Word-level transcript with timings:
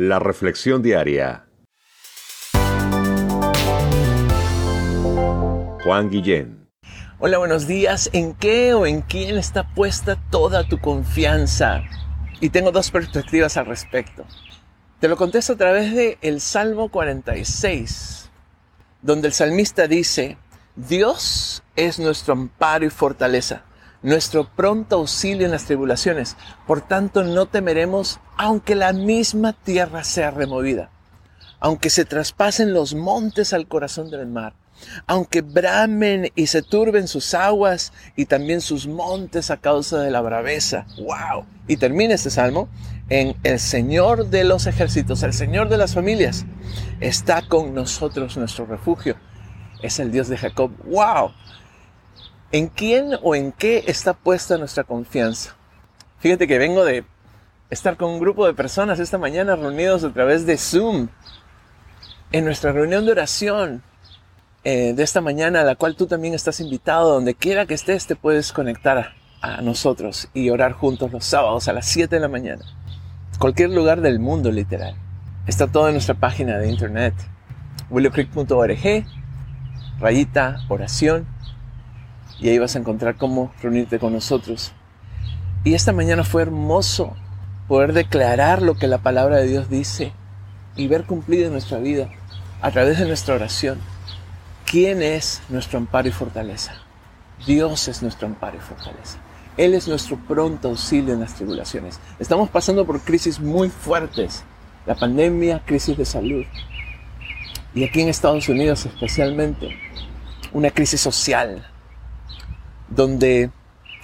La 0.00 0.20
Reflexión 0.20 0.80
Diaria. 0.80 1.48
Juan 5.82 6.08
Guillén. 6.08 6.68
Hola, 7.18 7.38
buenos 7.38 7.66
días. 7.66 8.08
¿En 8.12 8.34
qué 8.34 8.74
o 8.74 8.86
en 8.86 9.02
quién 9.02 9.36
está 9.36 9.74
puesta 9.74 10.14
toda 10.30 10.62
tu 10.68 10.78
confianza? 10.78 11.82
Y 12.40 12.50
tengo 12.50 12.70
dos 12.70 12.92
perspectivas 12.92 13.56
al 13.56 13.66
respecto. 13.66 14.24
Te 15.00 15.08
lo 15.08 15.16
contesto 15.16 15.54
a 15.54 15.56
través 15.56 15.92
de 15.92 16.16
el 16.22 16.40
Salmo 16.40 16.90
46, 16.90 18.30
donde 19.02 19.26
el 19.26 19.34
salmista 19.34 19.88
dice, 19.88 20.38
Dios 20.76 21.64
es 21.74 21.98
nuestro 21.98 22.34
amparo 22.34 22.86
y 22.86 22.90
fortaleza, 22.90 23.64
nuestro 24.02 24.48
pronto 24.48 24.96
auxilio 24.96 25.46
en 25.46 25.52
las 25.52 25.64
tribulaciones. 25.64 26.36
Por 26.66 26.80
tanto, 26.80 27.24
no 27.24 27.46
temeremos 27.46 28.20
aunque 28.36 28.74
la 28.74 28.92
misma 28.92 29.52
tierra 29.52 30.04
sea 30.04 30.30
removida, 30.30 30.90
aunque 31.60 31.90
se 31.90 32.04
traspasen 32.04 32.72
los 32.72 32.94
montes 32.94 33.52
al 33.52 33.66
corazón 33.66 34.10
del 34.10 34.26
mar, 34.26 34.54
aunque 35.06 35.40
bramen 35.42 36.30
y 36.34 36.46
se 36.46 36.62
turben 36.62 37.08
sus 37.08 37.34
aguas 37.34 37.92
y 38.16 38.26
también 38.26 38.60
sus 38.60 38.86
montes 38.86 39.50
a 39.50 39.56
causa 39.56 39.98
de 39.98 40.10
la 40.10 40.20
braveza. 40.20 40.86
¡Wow! 40.98 41.44
Y 41.66 41.76
termina 41.76 42.14
este 42.14 42.30
salmo 42.30 42.68
en 43.08 43.36
el 43.42 43.58
Señor 43.58 44.28
de 44.28 44.44
los 44.44 44.66
ejércitos, 44.66 45.22
el 45.22 45.32
Señor 45.32 45.68
de 45.68 45.78
las 45.78 45.94
familias. 45.94 46.44
Está 47.00 47.42
con 47.42 47.74
nosotros 47.74 48.36
nuestro 48.36 48.66
refugio. 48.66 49.16
Es 49.82 49.98
el 49.98 50.12
Dios 50.12 50.28
de 50.28 50.36
Jacob. 50.36 50.70
¡Wow! 50.84 51.32
¿En 52.50 52.68
quién 52.68 53.10
o 53.22 53.34
en 53.34 53.52
qué 53.52 53.84
está 53.86 54.14
puesta 54.14 54.56
nuestra 54.56 54.84
confianza? 54.84 55.54
Fíjate 56.20 56.48
que 56.48 56.58
vengo 56.58 56.84
de 56.84 57.04
estar 57.68 57.98
con 57.98 58.10
un 58.10 58.20
grupo 58.20 58.46
de 58.46 58.54
personas 58.54 58.98
esta 58.98 59.18
mañana 59.18 59.54
reunidos 59.54 60.02
a 60.02 60.12
través 60.12 60.46
de 60.46 60.56
Zoom 60.56 61.08
en 62.32 62.44
nuestra 62.46 62.72
reunión 62.72 63.04
de 63.04 63.12
oración 63.12 63.82
eh, 64.64 64.94
de 64.94 65.02
esta 65.02 65.20
mañana, 65.20 65.60
a 65.60 65.64
la 65.64 65.76
cual 65.76 65.94
tú 65.94 66.06
también 66.06 66.32
estás 66.32 66.60
invitado, 66.60 67.12
donde 67.12 67.34
quiera 67.34 67.66
que 67.66 67.74
estés, 67.74 68.06
te 68.06 68.16
puedes 68.16 68.52
conectar 68.52 69.14
a, 69.42 69.62
nosotros 69.62 70.28
y 70.34 70.50
orar 70.50 70.72
juntos 70.72 71.12
los 71.12 71.24
sábados 71.24 71.68
a 71.68 71.72
las 71.72 71.86
7 71.86 72.16
de 72.16 72.20
la 72.20 72.28
mañana. 72.28 72.64
Cualquier 73.38 73.70
lugar 73.70 74.00
del 74.00 74.18
mundo, 74.18 74.50
literal. 74.50 74.96
Está 75.46 75.68
todo 75.68 75.88
en 75.88 75.94
nuestra 75.94 76.14
página 76.14 76.58
de 76.58 76.68
internet, 76.68 77.14
willowcreek.org, 77.90 79.06
rayita 80.00 80.60
oración, 80.68 81.26
y 82.40 82.48
ahí 82.48 82.58
vas 82.58 82.76
a 82.76 82.78
encontrar 82.78 83.16
cómo 83.16 83.52
reunirte 83.62 83.98
con 83.98 84.12
nosotros. 84.12 84.72
Y 85.64 85.74
esta 85.74 85.92
mañana 85.92 86.24
fue 86.24 86.42
hermoso 86.42 87.16
poder 87.66 87.92
declarar 87.92 88.62
lo 88.62 88.76
que 88.76 88.86
la 88.86 88.98
palabra 88.98 89.36
de 89.36 89.46
Dios 89.46 89.68
dice 89.68 90.12
y 90.76 90.86
ver 90.86 91.04
cumplido 91.04 91.46
en 91.46 91.52
nuestra 91.52 91.78
vida 91.78 92.08
a 92.62 92.70
través 92.70 92.98
de 92.98 93.06
nuestra 93.06 93.34
oración. 93.34 93.78
¿Quién 94.64 95.02
es 95.02 95.42
nuestro 95.48 95.78
amparo 95.78 96.08
y 96.08 96.12
fortaleza? 96.12 96.74
Dios 97.46 97.88
es 97.88 98.02
nuestro 98.02 98.26
amparo 98.28 98.56
y 98.56 98.60
fortaleza. 98.60 99.18
Él 99.56 99.74
es 99.74 99.88
nuestro 99.88 100.16
pronto 100.16 100.68
auxilio 100.68 101.14
en 101.14 101.20
las 101.20 101.34
tribulaciones. 101.34 101.98
Estamos 102.20 102.48
pasando 102.48 102.86
por 102.86 103.00
crisis 103.00 103.40
muy 103.40 103.70
fuertes. 103.70 104.44
La 104.86 104.94
pandemia, 104.94 105.62
crisis 105.64 105.96
de 105.96 106.04
salud. 106.04 106.44
Y 107.74 107.84
aquí 107.84 108.00
en 108.00 108.08
Estados 108.08 108.48
Unidos 108.48 108.86
especialmente, 108.86 109.76
una 110.52 110.70
crisis 110.70 111.00
social, 111.00 111.66
donde 112.88 113.50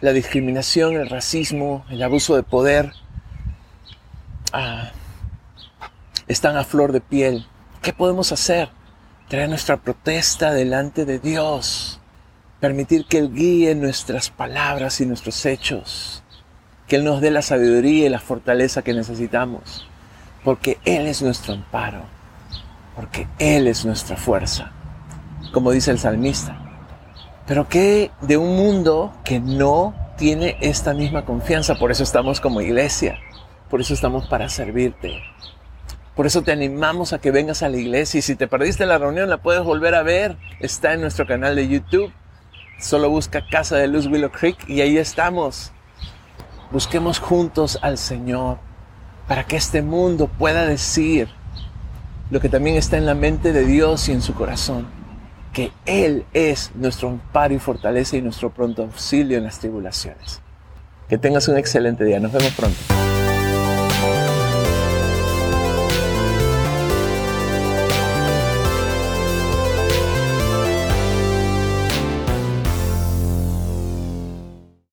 la 0.00 0.12
discriminación, 0.12 0.96
el 0.96 1.08
racismo, 1.08 1.84
el 1.90 2.02
abuso 2.02 2.36
de 2.36 2.42
poder 2.42 2.92
ah, 4.52 4.90
están 6.28 6.56
a 6.56 6.64
flor 6.64 6.92
de 6.92 7.00
piel. 7.00 7.46
¿Qué 7.82 7.92
podemos 7.92 8.32
hacer? 8.32 8.70
Traer 9.28 9.48
nuestra 9.48 9.76
protesta 9.76 10.52
delante 10.52 11.04
de 11.04 11.18
Dios. 11.18 12.00
Permitir 12.60 13.06
que 13.06 13.18
Él 13.18 13.32
guíe 13.32 13.74
nuestras 13.74 14.30
palabras 14.30 15.00
y 15.00 15.06
nuestros 15.06 15.44
hechos. 15.46 16.22
Que 16.86 16.96
Él 16.96 17.04
nos 17.04 17.20
dé 17.20 17.30
la 17.30 17.42
sabiduría 17.42 18.06
y 18.06 18.08
la 18.08 18.20
fortaleza 18.20 18.82
que 18.82 18.94
necesitamos. 18.94 19.86
Porque 20.44 20.78
Él 20.84 21.06
es 21.06 21.22
nuestro 21.22 21.54
amparo. 21.54 22.02
Porque 22.96 23.26
Él 23.38 23.66
es 23.66 23.84
nuestra 23.84 24.16
fuerza. 24.16 24.72
Como 25.52 25.70
dice 25.70 25.90
el 25.90 25.98
salmista. 25.98 26.67
Pero 27.48 27.66
¿qué 27.66 28.10
de 28.20 28.36
un 28.36 28.56
mundo 28.56 29.10
que 29.24 29.40
no 29.40 29.94
tiene 30.18 30.58
esta 30.60 30.92
misma 30.92 31.24
confianza? 31.24 31.76
Por 31.76 31.90
eso 31.90 32.02
estamos 32.02 32.42
como 32.42 32.60
iglesia. 32.60 33.18
Por 33.70 33.80
eso 33.80 33.94
estamos 33.94 34.28
para 34.28 34.50
servirte. 34.50 35.22
Por 36.14 36.26
eso 36.26 36.42
te 36.42 36.52
animamos 36.52 37.14
a 37.14 37.20
que 37.20 37.30
vengas 37.30 37.62
a 37.62 37.70
la 37.70 37.78
iglesia 37.78 38.18
y 38.18 38.22
si 38.22 38.36
te 38.36 38.48
perdiste 38.48 38.84
la 38.84 38.98
reunión 38.98 39.30
la 39.30 39.38
puedes 39.38 39.64
volver 39.64 39.94
a 39.94 40.02
ver. 40.02 40.36
Está 40.60 40.92
en 40.92 41.00
nuestro 41.00 41.26
canal 41.26 41.56
de 41.56 41.66
YouTube. 41.66 42.12
Solo 42.78 43.08
busca 43.08 43.42
Casa 43.48 43.76
de 43.76 43.88
Luz 43.88 44.08
Willow 44.08 44.30
Creek 44.30 44.68
y 44.68 44.82
ahí 44.82 44.98
estamos. 44.98 45.72
Busquemos 46.70 47.18
juntos 47.18 47.78
al 47.80 47.96
Señor 47.96 48.58
para 49.26 49.44
que 49.44 49.56
este 49.56 49.80
mundo 49.80 50.26
pueda 50.26 50.66
decir 50.66 51.30
lo 52.30 52.40
que 52.40 52.50
también 52.50 52.76
está 52.76 52.98
en 52.98 53.06
la 53.06 53.14
mente 53.14 53.54
de 53.54 53.64
Dios 53.64 54.06
y 54.10 54.12
en 54.12 54.20
su 54.20 54.34
corazón. 54.34 54.97
Que 55.58 55.72
Él 55.86 56.24
es 56.34 56.70
nuestro 56.76 57.08
amparo 57.08 57.52
y 57.52 57.58
fortaleza 57.58 58.16
y 58.16 58.22
nuestro 58.22 58.50
pronto 58.50 58.82
auxilio 58.82 59.38
en 59.38 59.42
las 59.42 59.58
tribulaciones. 59.58 60.40
Que 61.08 61.18
tengas 61.18 61.48
un 61.48 61.58
excelente 61.58 62.04
día. 62.04 62.20
Nos 62.20 62.30
vemos 62.30 62.52
pronto. 62.52 62.78